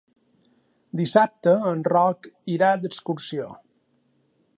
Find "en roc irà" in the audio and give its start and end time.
1.71-2.71